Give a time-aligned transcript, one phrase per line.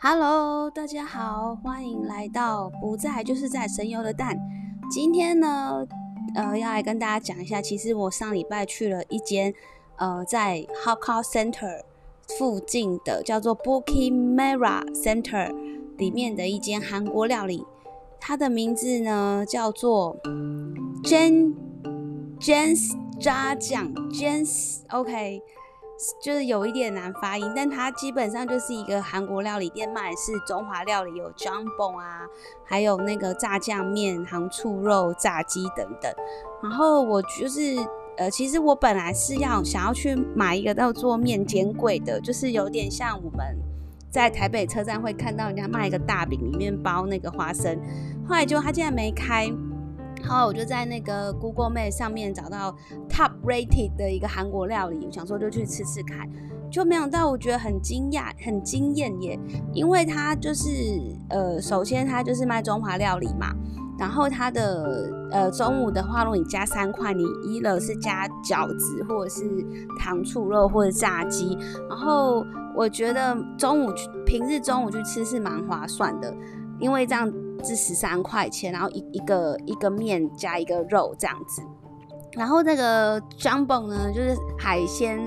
[0.00, 4.38] Hello，大家好，欢迎来到不在就是在神游的蛋。
[4.90, 5.86] 今天呢，
[6.34, 9.54] 呃，要来跟大家讲一下，其实我上礼拜去了一间，
[9.96, 11.82] 呃，在 Hakka Center
[12.38, 15.54] 附近的叫做 Bukit Merah Center
[15.96, 17.64] 里面的一间韩国料理，
[18.20, 20.16] 它的名字呢叫做
[21.02, 21.54] Jen
[22.38, 25.40] Jen's 炸酱 Jen's OK。
[26.20, 32.22] 就是有一点难发音，但它基本上就是一个韩国料理店，卖是中华料理，有 jumbo 啊，
[32.64, 36.12] 还有那个炸酱面、糖醋肉、炸鸡等等。
[36.62, 37.76] 然后我就是
[38.16, 43.56] 呃，其实我本来是要想要去买一个叫做面煎柜的，就是有点像我们
[44.10, 47.78] 在台北车站会看到人家卖一个大饼，里面包那个花生。
[48.28, 49.48] 后来就他竟然没开。
[50.26, 52.74] 然后我就在那个 Google Map 上面找到
[53.10, 56.26] Top Rated 的一个韩国料理，想说就去吃吃看，
[56.70, 59.38] 就没想到我觉得很惊讶、很惊艳耶！
[59.74, 60.70] 因为它就是
[61.28, 63.54] 呃，首先它就是卖中华料理嘛，
[63.98, 69.44] 然后它的呃中午的话，如果你加三块，你一了是加饺子或者是
[70.00, 71.56] 糖醋肉或者炸鸡，
[71.88, 73.92] 然后我觉得中午
[74.24, 76.34] 平日中午去吃是蛮划算的，
[76.80, 77.32] 因为这样。
[77.66, 81.62] 是十三块钱，然后一一个一个面加一个肉这样子，
[82.32, 85.18] 然后那个 jumbo 呢，就是海鲜，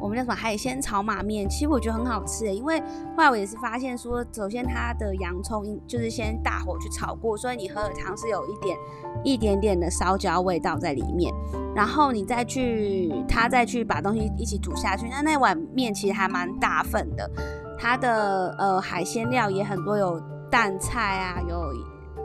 [0.00, 2.80] 我们叫什么海鲜炒马面，其实我觉得很好吃诶，因为
[3.16, 8.76] 后来我也是发现说，首先它的洋葱就是先大火去炒过，所以你喝的汤是有一点
[9.22, 11.32] 一点点的烧焦味道在里面，
[11.76, 17.30] 然后你再去它再去把东西一起煮下去，那那碗面其实还蛮大份的，
[17.78, 20.20] 它的呃海鲜料也很多有。
[20.54, 21.74] 蛋菜啊，有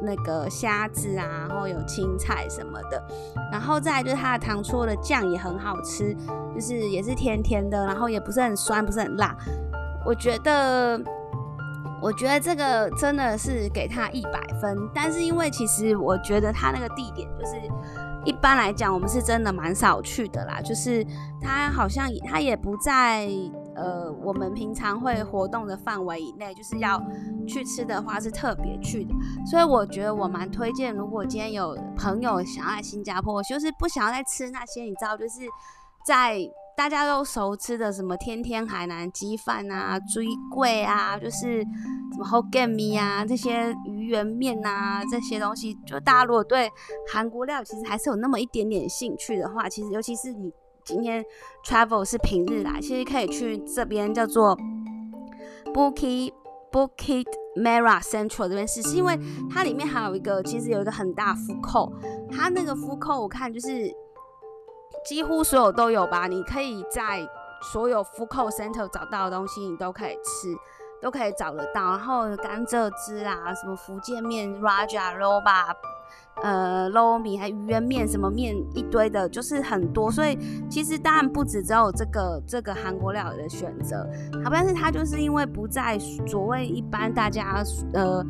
[0.04, 3.04] 那个虾子啊，然后有青菜什么的，
[3.52, 6.16] 然后再就是它的糖醋的酱也很好吃，
[6.54, 9.36] 就是也是甜甜的，然后也不是很酸，不是很辣。
[10.06, 11.02] 我觉得，
[12.00, 14.78] 我觉得这个真的是给他一百分。
[14.94, 17.54] 但是因为其实我觉得他那个地点就是
[18.26, 21.04] 一般来讲，我们是真的蛮少去的啦，就是
[21.42, 23.28] 他好像他也不在。
[23.80, 27.02] 呃，我们平常会活动的范围以内，就是要
[27.48, 29.14] 去吃的话是特别去的，
[29.50, 30.94] 所以我觉得我蛮推荐。
[30.94, 35.42] 如果今天有朋友想要来新加坡，就是不想要再吃那些，你知道，就是
[36.06, 36.38] 在
[36.76, 46.70] 大家都熟吃的什么天天海南鸡饭啊、追贵啊，就是什么 Hokkien 啊这些鱼圆面啊这些东西，就大家如果对
[47.12, 50.54] 韩国料其实还是有那么一点点兴趣的话，其实尤其是你。
[50.90, 51.24] 今天
[51.64, 54.58] travel 是平日来，其实可以去这边叫做
[55.72, 56.34] Bukit
[56.72, 59.16] Bukit Merah Central 这边试试，因为
[59.54, 61.92] 它里面还有一个，其实有一个很大 food court，
[62.32, 63.88] 它那个 food court 我看就是
[65.06, 67.20] 几乎所有都有吧，你可以在
[67.72, 70.56] 所有 fako center 找到的东西，你都可以吃，
[71.00, 71.92] 都可以找得到。
[71.92, 75.68] 然后甘蔗汁啊，什么福建面 Raja Roll 吧。
[76.42, 80.38] 呃，捞米还鱼圆面，什么面一堆的，就是很多，所以
[80.70, 84.08] 其实当然不止只有这个这个韩国料理的选择，
[84.44, 87.62] 好，但是它就是因为不在所谓一般大家
[87.94, 88.26] 呃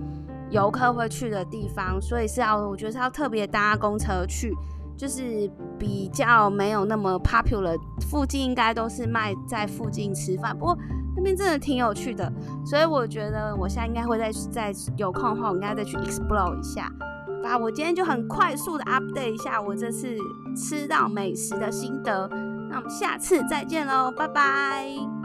[0.50, 4.56] 游客会去的地方，所以是要我觉得是要特别搭公车去，
[4.98, 5.48] 就是
[5.78, 7.78] 比较没有那么 popular，
[8.10, 10.78] 附近应该都是卖在附近吃饭，不过
[11.16, 12.32] 那边真的挺有趣的，
[12.66, 16.92] 所以我觉得我现在应该会再再有空的话，我应该再去 explore 一下。
[17.42, 20.18] 吧，我今天就很快速的 update 一下我这次
[20.56, 22.30] 吃到美食的心得，
[22.70, 25.19] 那我们下次再见喽，拜拜。